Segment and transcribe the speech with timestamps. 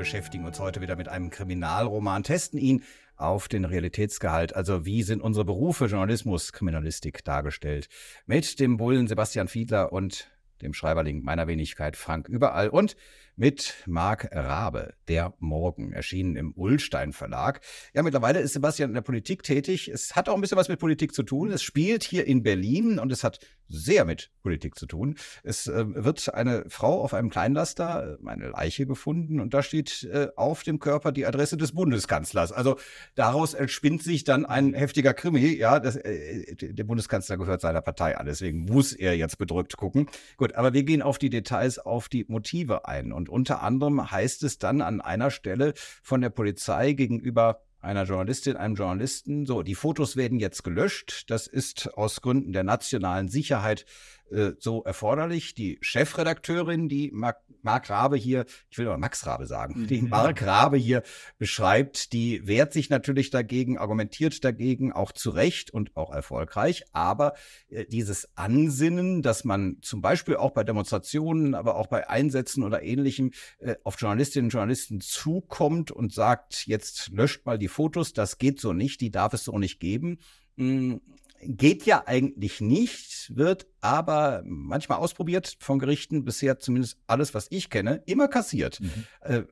[0.00, 2.82] Beschäftigen uns heute wieder mit einem Kriminalroman, testen ihn
[3.16, 4.56] auf den Realitätsgehalt.
[4.56, 7.90] Also wie sind unsere Berufe Journalismus, Kriminalistik dargestellt?
[8.24, 10.30] Mit dem Bullen Sebastian Fiedler und
[10.62, 12.96] dem Schreiberling meiner Wenigkeit Frank Überall und
[13.40, 17.62] mit Marc Rabe, der Morgen, erschienen im Ullstein Verlag.
[17.94, 19.88] Ja, mittlerweile ist Sebastian in der Politik tätig.
[19.88, 21.50] Es hat auch ein bisschen was mit Politik zu tun.
[21.50, 23.38] Es spielt hier in Berlin und es hat
[23.70, 25.16] sehr mit Politik zu tun.
[25.42, 30.02] Es äh, wird eine Frau auf einem Kleinlaster, äh, eine Leiche gefunden und da steht
[30.12, 32.52] äh, auf dem Körper die Adresse des Bundeskanzlers.
[32.52, 32.76] Also
[33.14, 35.56] daraus entspinnt sich dann ein heftiger Krimi.
[35.56, 40.08] Ja, das, äh, der Bundeskanzler gehört seiner Partei an, deswegen muss er jetzt bedrückt gucken.
[40.36, 44.42] Gut, aber wir gehen auf die Details, auf die Motive ein und unter anderem heißt
[44.42, 49.74] es dann an einer Stelle von der Polizei gegenüber einer Journalistin, einem Journalisten, so, die
[49.74, 51.24] Fotos werden jetzt gelöscht.
[51.28, 53.86] Das ist aus Gründen der nationalen Sicherheit
[54.30, 55.54] äh, so erforderlich.
[55.54, 60.08] Die Chefredakteurin, die Mark, Mark Rabe hier, ich will aber Max Rabe sagen, die mhm.
[60.08, 61.02] Mark Rabe hier
[61.38, 66.84] beschreibt, die wehrt sich natürlich dagegen, argumentiert dagegen, auch zu Recht und auch erfolgreich.
[66.92, 67.34] Aber
[67.68, 72.82] äh, dieses Ansinnen, dass man zum Beispiel auch bei Demonstrationen, aber auch bei Einsätzen oder
[72.82, 78.38] ähnlichem äh, auf Journalistinnen und Journalisten zukommt und sagt, jetzt löscht mal die Fotos, das
[78.38, 80.18] geht so nicht, die darf es so nicht geben
[80.60, 81.00] hm,
[81.42, 87.70] geht ja eigentlich nicht, wird aber manchmal ausprobiert von Gerichten, bisher zumindest alles, was ich
[87.70, 88.80] kenne, immer kassiert.
[88.80, 89.06] Mhm.
[89.22, 89.42] Äh,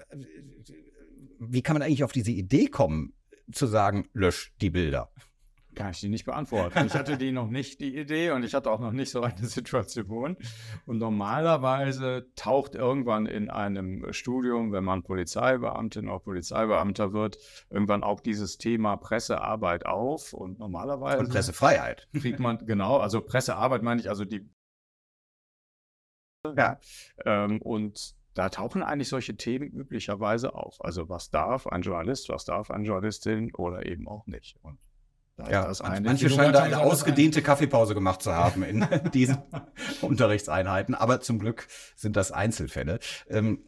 [1.38, 3.14] wie kann man eigentlich auf diese Idee kommen,
[3.52, 5.10] zu sagen, lösch die Bilder?
[5.78, 6.86] Kann ich die nicht beantworten.
[6.86, 9.36] Ich hatte die noch nicht, die Idee, und ich hatte auch noch nicht so eine
[9.46, 10.36] Situation.
[10.86, 17.38] Und normalerweise taucht irgendwann in einem Studium, wenn man Polizeibeamtin oder Polizeibeamter wird,
[17.70, 20.32] irgendwann auch dieses Thema Pressearbeit auf.
[20.32, 21.20] Und normalerweise.
[21.20, 22.08] Und Pressefreiheit.
[22.12, 24.50] Kriegt man, genau, also Pressearbeit meine ich, also die.
[26.56, 26.80] Ja.
[27.24, 30.84] Ähm, und da tauchen eigentlich solche Themen üblicherweise auf.
[30.84, 34.56] Also was darf ein Journalist, was darf eine Journalistin oder eben auch nicht.
[34.62, 34.78] Und
[35.50, 39.38] ja, manche scheinen da eine ausgedehnte Kaffeepause gemacht zu haben in diesen
[40.00, 42.98] Unterrichtseinheiten, aber zum Glück sind das Einzelfälle.
[43.28, 43.60] Ähm,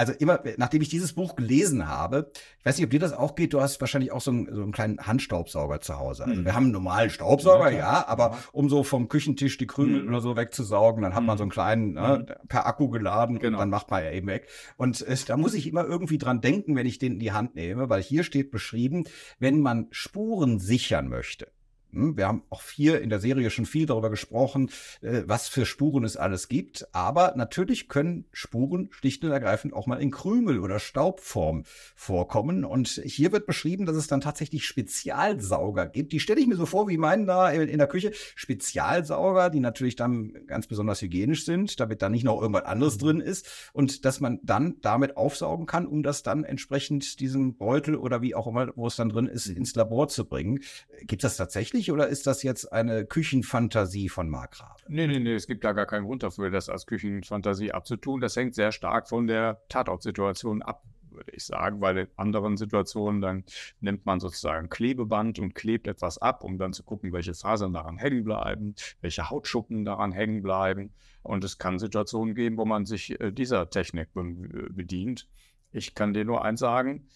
[0.00, 3.34] also immer, nachdem ich dieses Buch gelesen habe, ich weiß nicht, ob dir das auch
[3.34, 6.24] geht, du hast wahrscheinlich auch so einen, so einen kleinen Handstaubsauger zu Hause.
[6.24, 6.46] Also mhm.
[6.46, 10.08] wir haben einen normalen Staubsauger, ja, ja aber um so vom Küchentisch die Krümel mhm.
[10.08, 12.48] oder so wegzusaugen, dann hat man so einen kleinen, ne, mhm.
[12.48, 13.58] per Akku geladen genau.
[13.58, 14.48] und dann macht man ja eben weg.
[14.78, 17.54] Und äh, da muss ich immer irgendwie dran denken, wenn ich den in die Hand
[17.54, 19.04] nehme, weil hier steht beschrieben,
[19.38, 21.50] wenn man Spuren sichern möchte, hm,
[21.92, 24.70] wir haben auch hier in der Serie schon viel darüber gesprochen,
[25.00, 26.86] äh, was für Spuren es alles gibt.
[26.92, 31.64] Aber natürlich können Spuren schlicht und ergreifend auch mal in Krümel- oder Staubform
[31.94, 32.64] vorkommen.
[32.64, 36.12] Und hier wird beschrieben, dass es dann tatsächlich Spezialsauger gibt.
[36.12, 38.12] Die stelle ich mir so vor wie meinen da in der Küche.
[38.34, 43.20] Spezialsauger, die natürlich dann ganz besonders hygienisch sind, damit da nicht noch irgendwas anderes drin
[43.20, 43.70] ist.
[43.72, 48.34] Und dass man dann damit aufsaugen kann, um das dann entsprechend diesem Beutel oder wie
[48.34, 49.56] auch immer, wo es dann drin ist, mhm.
[49.56, 50.60] ins Labor zu bringen.
[51.02, 51.79] Gibt das tatsächlich?
[51.80, 54.80] Wirklich oder ist das jetzt eine Küchenfantasie von Mark Rabe?
[54.88, 58.20] Nee, nee, nee, es gibt da gar keinen Grund dafür, das als Küchenfantasie abzutun.
[58.20, 60.82] Das hängt sehr stark von der Tatortsituation ab
[61.12, 63.44] würde ich sagen, weil in anderen Situationen dann
[63.80, 67.98] nimmt man sozusagen Klebeband und klebt etwas ab, um dann zu gucken, welche Fasern daran
[67.98, 70.92] hängen bleiben, welche Hautschuppen daran hängen bleiben.
[71.24, 75.28] Und es kann Situationen geben, wo man sich äh, dieser Technik bedient.
[75.72, 77.08] Ich kann dir nur eins sagen,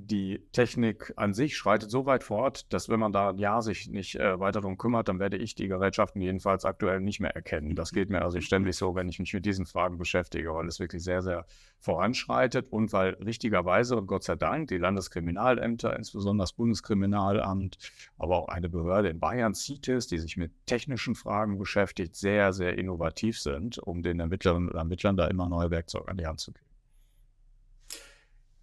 [0.00, 3.88] die Technik an sich schreitet so weit fort, dass wenn man da ein Jahr sich
[3.88, 7.74] nicht äh, weiter darum kümmert, dann werde ich die Gerätschaften jedenfalls aktuell nicht mehr erkennen.
[7.74, 10.78] Das geht mir also ständig so, wenn ich mich mit diesen Fragen beschäftige, weil es
[10.78, 11.46] wirklich sehr, sehr
[11.80, 17.78] voranschreitet und weil richtigerweise und Gott sei Dank die Landeskriminalämter, insbesondere das Bundeskriminalamt,
[18.18, 22.78] aber auch eine Behörde in Bayern, CITES, die sich mit technischen Fragen beschäftigt, sehr, sehr
[22.78, 26.52] innovativ sind, um den Ermittlerinnen und Ermittlern da immer neue Werkzeuge an die Hand zu
[26.52, 26.68] geben.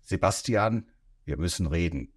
[0.01, 0.85] Sebastian,
[1.25, 2.11] wir müssen reden.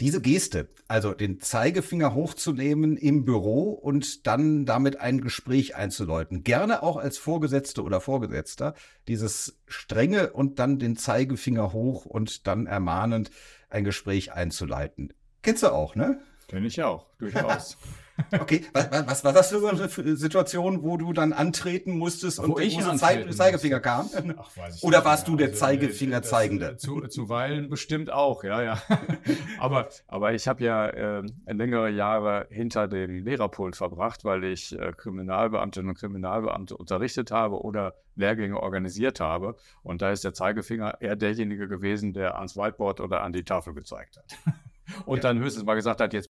[0.00, 6.82] Diese Geste, also den Zeigefinger hochzunehmen im Büro und dann damit ein Gespräch einzuläuten, gerne
[6.82, 8.74] auch als Vorgesetzte oder Vorgesetzter,
[9.06, 13.30] dieses strenge und dann den Zeigefinger hoch und dann ermahnend
[13.70, 15.12] ein Gespräch einzuleiten.
[15.42, 16.20] Kennst du auch, ne?
[16.48, 17.78] Kenn ich auch, durchaus.
[18.30, 22.62] Okay, was, was, war das für eine Situation, wo du dann antreten musstest wo und
[22.62, 22.98] ich so antreten
[23.32, 24.08] Zeig Zeigefinger kam?
[24.38, 25.32] Ach, weiß ich Oder warst mehr.
[25.32, 26.70] du der Also, Zeigefinger das, zeigende?
[26.72, 28.82] äh, Zu, zuweilen bestimmt auch, ja, ja.
[29.58, 34.92] aber, aber ich habe ja äh, längere Jahre hinter dem Lehrerpult verbracht, weil ich äh,
[34.96, 39.56] Kriminalbeamtinnen und Kriminalbeamte unterrichtet habe oder Lehrgänge organisiert habe.
[39.82, 43.74] Und da ist der Zeigefinger eher derjenige gewesen, der ans Whiteboard oder an die Tafel
[43.74, 44.54] gezeigt hat.
[45.06, 45.22] und Ja.
[45.22, 46.28] dann höchstens mal gesagt hat, jetzt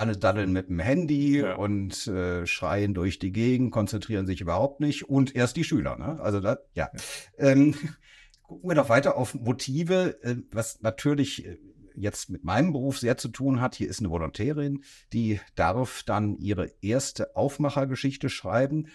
[0.00, 1.56] Alle daddeln mit dem Handy Ja.
[1.56, 5.96] und äh, schreien durch die Gegend, konzentrieren sich überhaupt nicht und erst die Schüler.
[5.98, 6.18] Ne?
[6.20, 6.90] Also da, ja.
[7.36, 7.74] Ähm,
[8.42, 11.58] gucken wir doch weiter auf Motive, äh, was natürlich äh,
[11.94, 13.74] jetzt mit meinem Beruf sehr zu tun hat.
[13.74, 18.88] Hier ist eine Volontärin, die darf dann ihre erste Aufmachergeschichte schreiben,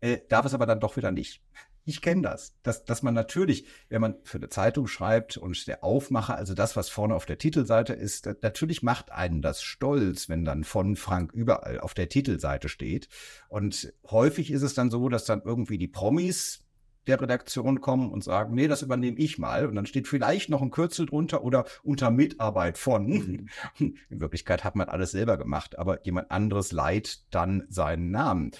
[0.00, 1.40] äh, darf es aber dann doch wieder nicht.
[1.88, 5.84] Ich kenne das, dass, dass man natürlich, wenn man für eine Zeitung schreibt und der
[5.84, 10.28] Aufmacher, also das, was vorne auf der Titelseite ist, da- natürlich macht einen das stolz,
[10.28, 13.08] wenn dann von Frank überall auf der Titelseite steht.
[13.48, 16.64] Und häufig ist es dann so, dass dann irgendwie die Promis
[17.06, 19.66] der Redaktion kommen und sagen, nee, das übernehme ich mal.
[19.66, 23.48] Und dann steht vielleicht noch ein Kürzel drunter oder unter Mitarbeit von.
[23.78, 28.50] In Wirklichkeit hat man alles selber gemacht, aber jemand anderes leiht dann seinen Namen.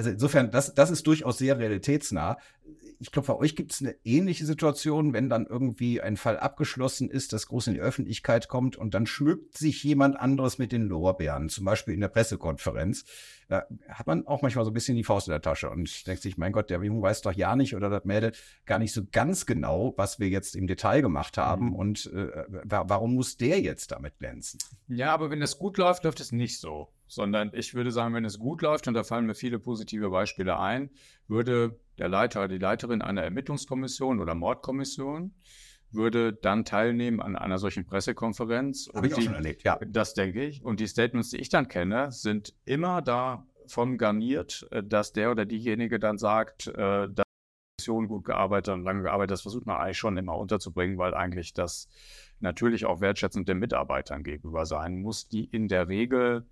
[0.00, 2.38] Also insofern, das, das ist durchaus sehr realitätsnah.
[3.02, 7.08] Ich glaube, bei euch gibt es eine ähnliche Situation, wenn dann irgendwie ein Fall abgeschlossen
[7.10, 10.82] ist, das groß in die Öffentlichkeit kommt und dann schmückt sich jemand anderes mit den
[10.82, 13.04] Lorbeeren, zum Beispiel in der Pressekonferenz.
[13.48, 16.22] Da hat man auch manchmal so ein bisschen die Faust in der Tasche und denkt
[16.22, 18.32] sich, mein Gott, der Junge weiß doch ja nicht oder das Mädel
[18.66, 21.74] gar nicht so ganz genau, was wir jetzt im Detail gemacht haben Mhm.
[21.74, 22.28] und äh,
[22.64, 24.58] wa- warum muss der jetzt damit glänzen?
[24.88, 26.92] Ja, aber wenn es gut läuft, läuft es nicht so.
[27.08, 30.60] Sondern ich würde sagen, wenn es gut läuft, und da fallen mir viele positive Beispiele
[30.60, 30.90] ein,
[31.26, 35.34] würde der Leiter, die Leiterin einer Ermittlungskommission oder Mordkommission,
[35.92, 38.90] würde dann teilnehmen an einer solchen Pressekonferenz.
[38.94, 39.78] Habe ich Und auch die- schon erlebt, ja.
[39.86, 40.64] Das denke ich.
[40.64, 45.44] Und die Statements, die ich dann kenne, sind immer davon garniert, äh, dass der oder
[45.44, 49.32] diejenige dann sagt, äh, dass die Kommission gut gearbeitet und lange gearbeitet.
[49.32, 51.88] Das versucht man eigentlich schon immer unterzubringen, weil eigentlich das
[52.38, 56.46] natürlich auch wertschätzend den Mitarbeitern gegenüber sein muss, die in der Regel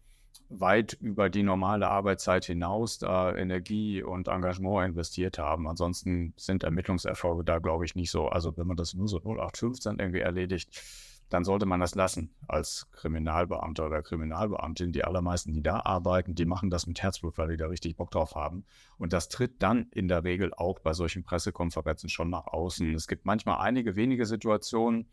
[0.48, 5.68] weit über die normale Arbeitszeit hinaus da Energie und Engagement investiert haben.
[5.68, 8.28] Ansonsten sind Ermittlungserfolge da, glaube ich, nicht so.
[8.28, 10.82] Also wenn man das nur so 0815 irgendwie erledigt,
[11.28, 14.92] dann sollte man das lassen als Kriminalbeamter oder Kriminalbeamtin.
[14.92, 18.10] Die allermeisten, die da arbeiten, die machen das mit Herzblut, weil die da richtig Bock
[18.10, 18.64] drauf haben.
[18.96, 22.94] Und das tritt dann in der Regel auch bei solchen Pressekonferenzen schon nach außen.
[22.94, 25.08] Es gibt manchmal einige wenige Situationen,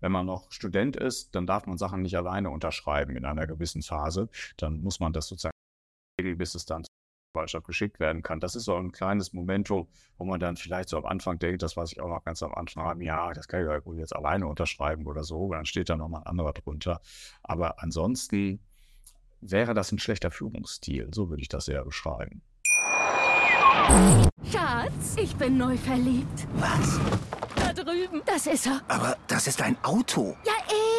[0.00, 3.82] wenn man noch Student ist, dann darf man Sachen nicht alleine unterschreiben in einer gewissen
[3.82, 4.28] Phase.
[4.56, 5.52] Dann muss man das sozusagen
[6.20, 6.90] regeln, bis es dann zur
[7.34, 8.40] Anwaltschaft geschickt werden kann.
[8.40, 11.76] Das ist so ein kleines Momentum, wo man dann vielleicht so am Anfang denkt, das
[11.76, 14.14] weiß ich auch noch ganz am Anfang, haben, ja, das kann ich ja wohl jetzt
[14.14, 17.00] alleine unterschreiben oder so, dann steht da nochmal ein anderer drunter.
[17.42, 18.60] Aber ansonsten
[19.40, 22.42] wäre das ein schlechter Führungsstil, so würde ich das eher beschreiben.
[24.50, 26.46] Schatz, ich bin neu verliebt.
[26.56, 27.00] Was?
[28.08, 28.22] Drüben.
[28.26, 28.80] Das ist er.
[28.88, 30.36] Aber das ist ein Auto.
[30.44, 30.52] Ja,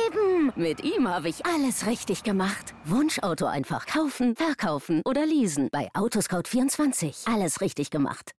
[0.08, 0.52] eben.
[0.56, 2.74] Mit ihm habe ich alles richtig gemacht.
[2.86, 5.70] Wunschauto einfach kaufen, verkaufen oder leasen.
[5.72, 7.32] Bei Autoscout24.
[7.32, 8.32] Alles richtig gemacht.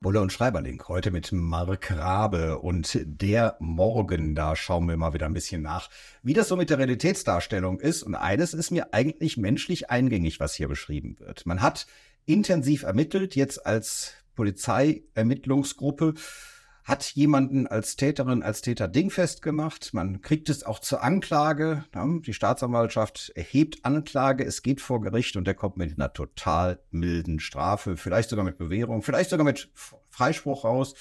[0.00, 4.34] Bulle und Schreiberling, heute mit Mark Rabe und der Morgen.
[4.34, 5.88] Da schauen wir mal wieder ein bisschen nach,
[6.22, 8.02] wie das so mit der Realitätsdarstellung ist.
[8.02, 11.46] Und eines ist mir eigentlich menschlich eingängig, was hier beschrieben wird.
[11.46, 11.86] Man hat
[12.26, 16.14] intensiv ermittelt, jetzt als Polizeiermittlungsgruppe,
[16.88, 19.90] hat jemanden als Täterin, als Täter dingfest gemacht.
[19.92, 21.84] Man kriegt es auch zur Anklage.
[22.26, 24.42] Die Staatsanwaltschaft erhebt Anklage.
[24.42, 28.56] Es geht vor Gericht und der kommt mit einer total milden Strafe, vielleicht sogar mit
[28.56, 29.70] Bewährung, vielleicht sogar mit
[30.18, 30.94] Freispruch raus.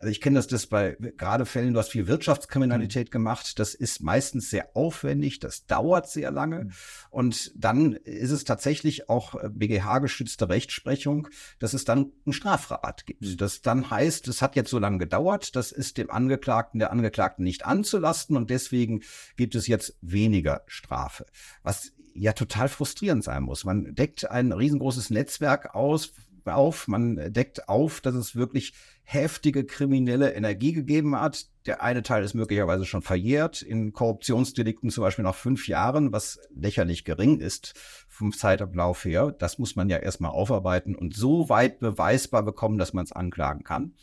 [0.00, 3.58] Also ich kenne das, das bei gerade Fällen, du hast viel Wirtschaftskriminalität gemacht.
[3.58, 6.70] Das ist meistens sehr aufwendig, das dauert sehr lange.
[7.10, 11.28] Und dann ist es tatsächlich auch BGH-gestützte Rechtsprechung,
[11.58, 13.40] dass es dann einen Strafrat gibt.
[13.40, 17.44] Das dann heißt, es hat jetzt so lange gedauert, das ist dem Angeklagten, der Angeklagten
[17.44, 19.02] nicht anzulasten und deswegen
[19.36, 21.24] gibt es jetzt weniger Strafe.
[21.62, 23.64] Was ja total frustrierend sein muss.
[23.64, 26.12] Man deckt ein riesengroßes Netzwerk aus,
[26.52, 31.46] auf, man deckt auf, dass es wirklich heftige kriminelle Energie gegeben hat.
[31.66, 36.40] Der eine Teil ist möglicherweise schon verjährt, in Korruptionsdelikten zum Beispiel nach fünf Jahren, was
[36.54, 37.74] lächerlich gering ist
[38.08, 39.34] vom Zeitablauf her.
[39.38, 43.64] Das muss man ja erstmal aufarbeiten und so weit beweisbar bekommen, dass man es anklagen
[43.64, 43.94] kann.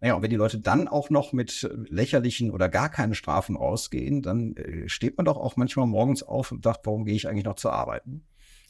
[0.00, 4.22] Naja, und wenn die Leute dann auch noch mit lächerlichen oder gar keinen Strafen ausgehen,
[4.22, 7.44] dann äh, steht man doch auch manchmal morgens auf und sagt, warum gehe ich eigentlich
[7.44, 8.02] noch zur Arbeit?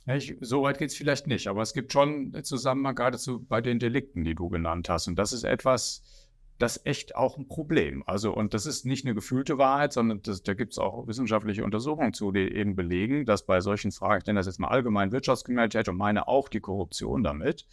[0.06, 3.60] Ich, so weit geht es vielleicht nicht, aber es gibt schon einen Zusammenhang geradezu bei
[3.60, 5.08] den Delikten, die du genannt hast.
[5.08, 6.02] Und das ist etwas,
[6.60, 8.02] das echt auch ein Problem.
[8.06, 11.64] Also, und das ist nicht eine gefühlte Wahrheit, sondern das, da gibt es auch wissenschaftliche
[11.64, 15.12] Untersuchungen zu, die eben belegen, dass bei solchen Fragen, ich nenne das jetzt mal allgemein
[15.12, 17.66] Wirtschaftskriminalität und meine auch die Korruption damit,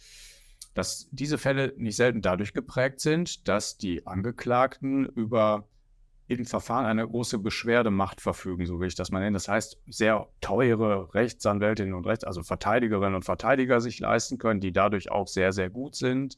[0.74, 5.68] dass diese Fälle nicht selten dadurch geprägt sind, dass die Angeklagten über
[6.28, 9.34] im Verfahren eine große Beschwerdemacht verfügen, so will ich das mal nennen.
[9.34, 14.72] Das heißt, sehr teure Rechtsanwältinnen und Rechts, also Verteidigerinnen und Verteidiger sich leisten können, die
[14.72, 16.36] dadurch auch sehr, sehr gut sind.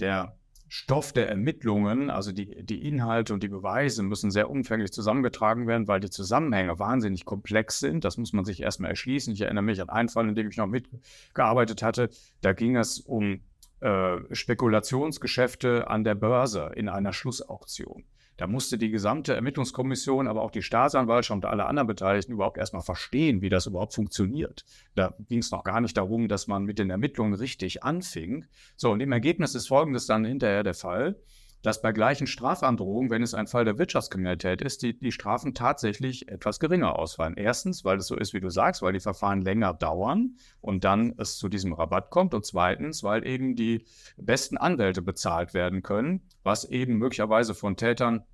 [0.00, 0.36] Der
[0.68, 5.88] Stoff der Ermittlungen, also die, die Inhalte und die Beweise müssen sehr umfänglich zusammengetragen werden,
[5.88, 8.04] weil die Zusammenhänge wahnsinnig komplex sind.
[8.04, 9.32] Das muss man sich erstmal erschließen.
[9.32, 12.10] Ich erinnere mich an einen Fall, in dem ich noch mitgearbeitet hatte.
[12.40, 13.40] Da ging es um
[13.80, 18.04] äh, Spekulationsgeschäfte an der Börse in einer Schlussauktion.
[18.40, 22.80] Da musste die gesamte Ermittlungskommission, aber auch die Staatsanwaltschaft und alle anderen Beteiligten überhaupt erstmal
[22.80, 24.64] verstehen, wie das überhaupt funktioniert.
[24.94, 28.46] Da ging es noch gar nicht darum, dass man mit den Ermittlungen richtig anfing.
[28.76, 31.16] So, und im Ergebnis ist Folgendes dann hinterher der Fall
[31.62, 36.28] dass bei gleichen Strafandrohungen, wenn es ein Fall der Wirtschaftskriminalität ist, die, die Strafen tatsächlich
[36.28, 37.34] etwas geringer ausfallen.
[37.36, 41.14] Erstens, weil es so ist, wie du sagst, weil die Verfahren länger dauern und dann
[41.18, 42.34] es zu diesem Rabatt kommt.
[42.34, 43.84] Und zweitens, weil eben die
[44.16, 48.24] besten Anwälte bezahlt werden können, was eben möglicherweise von Tätern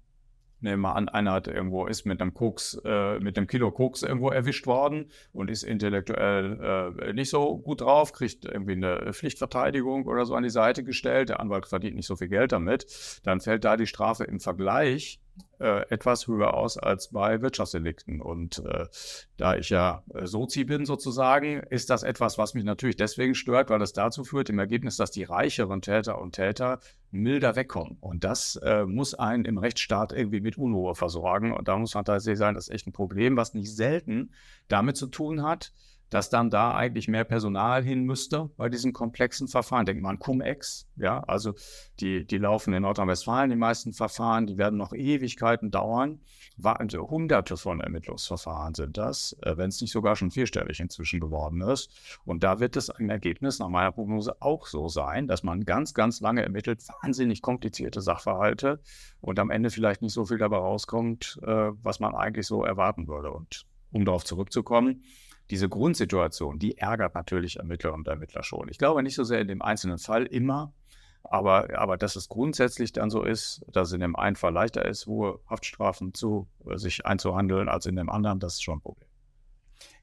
[0.60, 4.02] nehmen wir an, einer hat irgendwo ist mit einem Koks, äh, mit einem Kilo Koks
[4.02, 10.06] irgendwo erwischt worden und ist intellektuell äh, nicht so gut drauf, kriegt irgendwie eine Pflichtverteidigung
[10.06, 11.28] oder so an die Seite gestellt.
[11.28, 13.20] Der Anwalt verdient nicht so viel Geld damit.
[13.24, 15.20] Dann fällt da die Strafe im Vergleich
[15.58, 18.20] äh, etwas höher aus als bei Wirtschaftsdelikten.
[18.20, 18.86] Und äh,
[19.36, 23.78] da ich ja Sozi bin sozusagen, ist das etwas, was mich natürlich deswegen stört, weil
[23.78, 27.96] das dazu führt im Ergebnis, dass die reicheren Täter und Täter milder wegkommen.
[28.00, 31.52] Und das äh, muss einen im Rechtsstaat irgendwie mit Unruhe versorgen.
[31.52, 34.32] Und da muss man tatsächlich sagen, das ist echt ein Problem, was nicht selten
[34.68, 35.72] damit zu tun hat,
[36.10, 39.86] dass dann da eigentlich mehr Personal hin müsste bei diesen komplexen Verfahren.
[39.86, 41.54] Denkt man Cum-Ex, ja, also
[42.00, 46.20] die, die laufen in Nordrhein-Westfalen, die meisten Verfahren, die werden noch Ewigkeiten dauern.
[46.62, 51.60] Also hunderte von Ermittlungsverfahren sind das, äh, wenn es nicht sogar schon vierstellig inzwischen geworden
[51.60, 51.90] ist.
[52.24, 55.92] Und da wird es im Ergebnis nach meiner Prognose auch so sein, dass man ganz,
[55.92, 58.80] ganz lange ermittelt, wahnsinnig komplizierte Sachverhalte
[59.20, 63.08] und am Ende vielleicht nicht so viel dabei rauskommt, äh, was man eigentlich so erwarten
[63.08, 63.30] würde.
[63.30, 65.04] Und um darauf zurückzukommen,
[65.50, 68.68] diese Grundsituation, die ärgert natürlich Ermittlerinnen und Ermittler schon.
[68.68, 70.72] Ich glaube nicht so sehr in dem einzelnen Fall immer,
[71.22, 74.84] aber, aber dass es grundsätzlich dann so ist, dass es in dem einen Fall leichter
[74.84, 78.82] ist, hohe Haftstrafen zu äh, sich einzuhandeln als in dem anderen, das ist schon ein
[78.82, 79.08] Problem.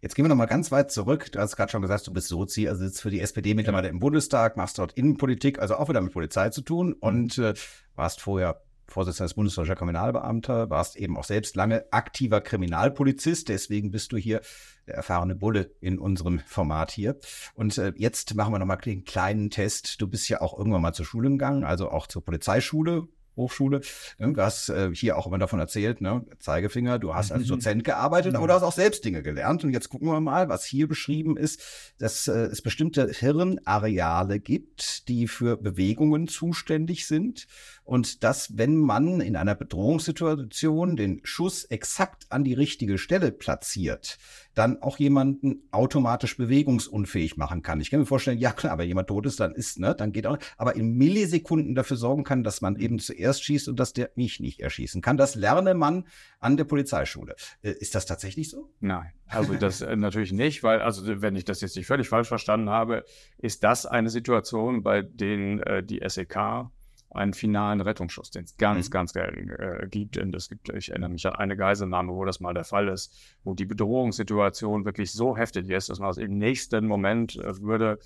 [0.01, 1.31] Jetzt gehen wir nochmal ganz weit zurück.
[1.31, 3.93] Du hast gerade schon gesagt, du bist Sozi, also sitzt für die SPD mittlerweile ja.
[3.93, 6.95] im Bundestag, machst dort Innenpolitik, also auch wieder mit Polizei zu tun mhm.
[6.99, 7.53] und äh,
[7.95, 14.11] warst vorher Vorsitzender des Bundesdeutscher Kriminalbeamter, warst eben auch selbst lange aktiver Kriminalpolizist, deswegen bist
[14.11, 14.41] du hier
[14.87, 17.17] der erfahrene Bulle in unserem Format hier.
[17.55, 20.01] Und äh, jetzt machen wir nochmal den kleinen Test.
[20.01, 23.81] Du bist ja auch irgendwann mal zur Schule gegangen, also auch zur Polizeischule, Hochschule.
[24.19, 24.33] Ne?
[24.33, 26.25] Du hast äh, hier auch immer davon erzählt, ne?
[26.39, 27.47] Zeigefinger, du hast als mhm.
[27.47, 29.63] Dozent gearbeitet, aber du hast auch selbst Dinge gelernt.
[29.63, 35.07] Und jetzt gucken wir mal, was hier beschrieben ist, dass äh, es bestimmte Hirnareale gibt,
[35.07, 37.47] die für Bewegungen zuständig sind.
[37.83, 44.17] Und dass, wenn man in einer Bedrohungssituation den Schuss exakt an die richtige Stelle platziert,
[44.53, 47.81] dann auch jemanden automatisch bewegungsunfähig machen kann.
[47.81, 50.27] Ich kann mir vorstellen, ja klar, wenn jemand tot ist, dann ist, ne, dann geht
[50.27, 54.11] auch, aber in Millisekunden dafür sorgen kann, dass man eben zuerst schießt und dass der
[54.15, 55.17] mich nicht erschießen kann.
[55.17, 56.05] Das lerne man
[56.39, 57.35] an der Polizeischule.
[57.61, 58.69] Äh, ist das tatsächlich so?
[58.79, 62.27] Nein, also das äh, natürlich nicht, weil, also wenn ich das jetzt nicht völlig falsch
[62.27, 63.03] verstanden habe,
[63.37, 66.69] ist das eine Situation, bei denen äh, die SEK
[67.15, 68.91] einen finalen Rettungsschuss, den es ganz, mhm.
[68.91, 70.17] ganz äh, gibt.
[70.17, 73.15] Und es gibt, ich erinnere mich an eine Geiselnahme, wo das mal der Fall ist,
[73.43, 77.99] wo die Bedrohungssituation wirklich so heftig ist, dass man aus im nächsten Moment äh, würde,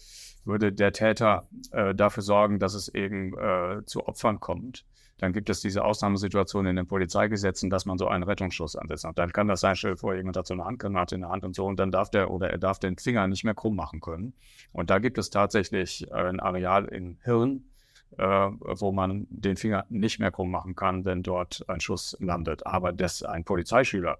[0.46, 4.86] würde der Täter äh, dafür sorgen, dass es eben äh, zu Opfern kommt.
[5.18, 9.06] Dann gibt es diese Ausnahmesituation in den Polizeigesetzen, dass man so einen Rettungsschuss ansetzt.
[9.06, 11.32] Und dann kann das sein, stell dir vor, jemand hat so eine Handgranate in der
[11.32, 13.76] Hand und so, und dann darf der oder er darf den Finger nicht mehr krumm
[13.76, 14.34] machen können.
[14.74, 17.64] Und da gibt es tatsächlich ein Areal im Hirn,
[18.12, 22.66] wo man den Finger nicht mehr krumm machen kann, wenn dort ein Schuss landet.
[22.66, 24.18] Aber dass ein Polizeischüler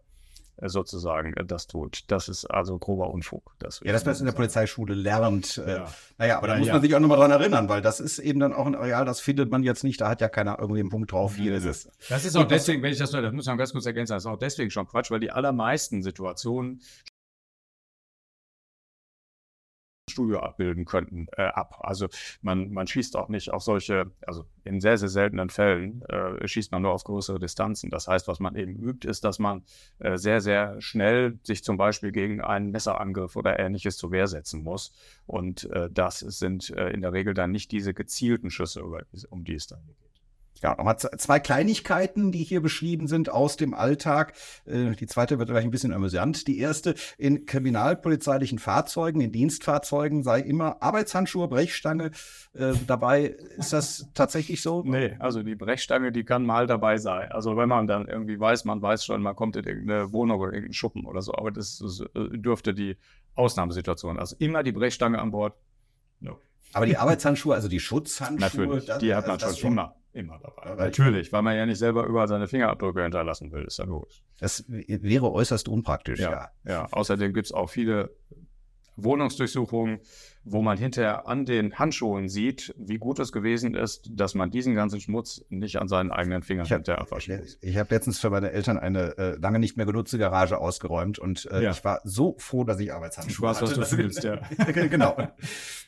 [0.60, 2.04] äh, sozusagen äh, das tut.
[2.08, 3.54] Das ist also grober Unfug.
[3.60, 5.60] Das ja, dass man es in der Polizeischule lernt.
[5.60, 5.94] Äh, ja.
[6.18, 8.54] Naja, aber da muss man sich auch nochmal dran erinnern, weil das ist eben dann
[8.54, 11.12] auch ein Areal, das findet man jetzt nicht, da hat ja keiner irgendwie einen Punkt
[11.12, 11.90] drauf, hier ist es.
[12.10, 14.28] Das ist auch deswegen, wenn ich das, das muss man ganz kurz ergänzen, das ist
[14.28, 16.82] auch deswegen schon Quatsch, weil die allermeisten Situationen
[20.18, 21.78] Studio abbilden könnten, äh, ab.
[21.82, 22.08] Also
[22.42, 26.72] man, man schießt auch nicht auf solche, also in sehr, sehr seltenen Fällen äh, schießt
[26.72, 27.92] man nur auf größere Distanzen.
[27.92, 29.64] Das heißt, was man eben übt, ist, dass man
[30.00, 34.64] äh, sehr, sehr schnell sich zum Beispiel gegen einen Messerangriff oder ähnliches zur Wehr setzen
[34.64, 34.92] muss.
[35.28, 38.84] Und äh, das sind äh, in der Regel dann nicht diese gezielten Schüsse,
[39.30, 40.07] um die es dann geht.
[40.62, 44.34] Ja, nochmal zwei Kleinigkeiten, die hier beschrieben sind aus dem Alltag.
[44.66, 46.48] Äh, die zweite wird vielleicht ein bisschen amüsant.
[46.48, 52.12] Die erste, in kriminalpolizeilichen Fahrzeugen, in Dienstfahrzeugen sei immer Arbeitshandschuhe, Brechstange
[52.54, 53.36] äh, dabei.
[53.58, 54.84] Ist das tatsächlich so?
[54.86, 57.32] Nee, also die Brechstange, die kann mal dabei sein.
[57.32, 60.54] Also wenn man dann irgendwie weiß, man weiß schon, man kommt in irgendeine Wohnung oder
[60.54, 62.98] irgendeinen Schuppen oder so, aber das, das äh, dürfte die
[63.36, 64.18] Ausnahmesituation.
[64.18, 65.54] Also immer die Brechstange an Bord.
[66.20, 66.40] No.
[66.74, 70.76] Aber die Arbeitshandschuhe, also die Schutzhandschuhe, Natürlich, die hat man also schon immer immer dabei.
[70.76, 74.24] Natürlich, weil man ja nicht selber überall seine Fingerabdrücke hinterlassen will, ist ja logisch.
[74.40, 76.32] Das wäre äußerst unpraktisch, ja.
[76.32, 76.88] Ja, ja.
[76.92, 78.16] außerdem gibt es auch viele
[78.98, 80.00] Wohnungsdurchsuchungen,
[80.50, 84.76] wo man hinterher an den Handschuhen sieht, wie gut es gewesen ist, dass man diesen
[84.76, 87.58] ganzen Schmutz nicht an seinen eigenen Fingern ich hinterher abwaschen muss.
[87.62, 91.46] Ich habe letztens für meine Eltern eine äh, lange nicht mehr genutzte Garage ausgeräumt und
[91.52, 91.72] äh, ja.
[91.72, 93.60] ich war so froh, dass ich Arbeitshandschuhe hatte.
[93.60, 94.40] Du weißt, was du fühlst, ja.
[94.74, 95.18] genau.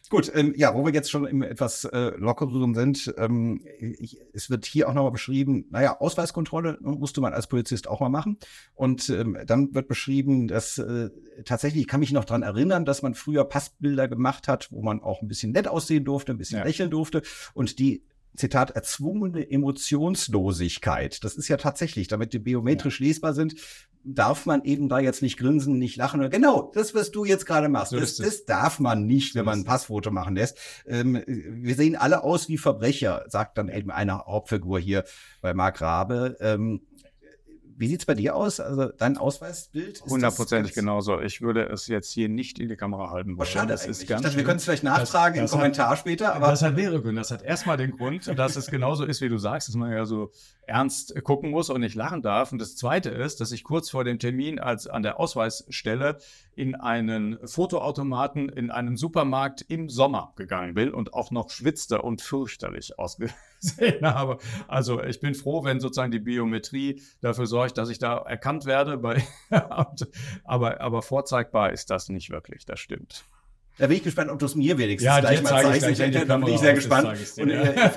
[0.09, 4.49] Gut, ähm, ja, wo wir jetzt schon im etwas äh, lockereren sind, ähm, ich, es
[4.49, 8.39] wird hier auch nochmal beschrieben, naja, Ausweiskontrolle musste man als Polizist auch mal machen.
[8.73, 11.11] Und ähm, dann wird beschrieben, dass äh,
[11.45, 15.01] tatsächlich, ich kann mich noch dran erinnern, dass man früher Passbilder gemacht hat, wo man
[15.01, 16.65] auch ein bisschen nett aussehen durfte, ein bisschen ja.
[16.65, 17.21] lächeln durfte.
[17.53, 18.03] Und die
[18.35, 21.23] Zitat, erzwungene Emotionslosigkeit.
[21.23, 23.07] Das ist ja tatsächlich, damit die biometrisch ja.
[23.07, 23.55] lesbar sind,
[24.03, 26.29] darf man eben da jetzt nicht grinsen, nicht lachen.
[26.29, 29.59] Genau, das, was du jetzt gerade machst, so das, das, darf man nicht, wenn man
[29.59, 30.57] ein Passfoto machen lässt.
[30.87, 35.03] Ähm, wir sehen alle aus wie Verbrecher, sagt dann eben eine Hauptfigur hier
[35.41, 36.37] bei Mark Rabe.
[36.39, 36.81] Ähm,
[37.79, 38.59] wie sieht's bei dir aus?
[38.59, 40.03] Also dein Ausweisbild?
[40.05, 41.21] Hundertprozentig genauso.
[41.21, 43.47] Ich würde es jetzt hier nicht in die Kamera halten wollen.
[43.47, 45.99] schade das ist ganz dachte, wir können es vielleicht nachfragen das, das im Kommentar hat,
[45.99, 46.35] später.
[46.35, 47.21] Aber das hat mehrere Gründe.
[47.21, 50.05] Das hat erstmal den Grund, dass es genauso ist, wie du sagst, dass man ja
[50.05, 50.31] so
[50.69, 52.51] ernst gucken muss und nicht lachen darf.
[52.51, 56.19] Und das Zweite ist, dass ich kurz vor dem Termin als an der Ausweisstelle
[56.55, 62.21] in einen Fotoautomaten in einem Supermarkt im Sommer gegangen bin und auch noch schwitzte und
[62.21, 64.37] fürchterlich ausgesehen habe.
[64.67, 68.99] Also ich bin froh, wenn sozusagen die Biometrie dafür sorgt, dass ich da erkannt werde.
[70.43, 73.25] aber, aber vorzeigbar ist das nicht wirklich, das stimmt.
[73.79, 75.87] Da bin ich gespannt, ob du es mir wenigstens ja, gleich mal zeigst.
[75.87, 77.17] Ich gleich da bin ich sehr gespannt.
[77.37, 77.87] Dir, und, äh, äh,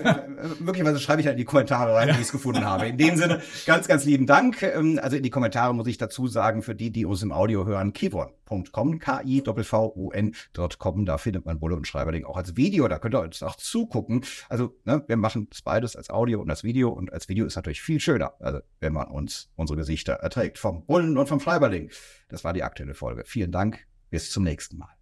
[0.61, 2.87] möglicherweise schreibe ich halt in die Kommentare rein, wie ich es gefunden habe.
[2.87, 4.63] In dem Sinne, ganz, ganz lieben Dank.
[4.63, 7.67] Ähm, also in die Kommentare muss ich dazu sagen, für die, die uns im Audio
[7.67, 12.87] hören, kivon.com, K-I-V-V-U-N.com, da findet man Bulle und Schreiberling auch als Video.
[12.87, 14.25] Da könnt ihr uns auch zugucken.
[14.49, 16.91] Also, ne, wir machen das beides als Audio und als Video.
[16.91, 20.61] Und als Video ist natürlich viel schöner, also wenn man uns unsere Gesichter erträgt.
[20.61, 21.91] Vom Bullen und vom Schreiberling.
[22.29, 23.25] Das war die aktuelle Folge.
[23.27, 23.85] Vielen Dank.
[24.11, 25.02] Bis zum nächsten Mal.